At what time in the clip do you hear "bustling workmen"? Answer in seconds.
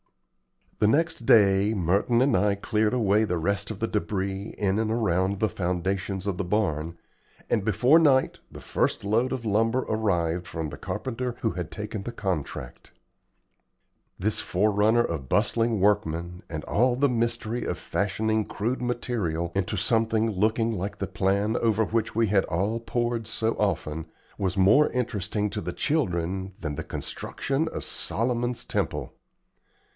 15.29-16.41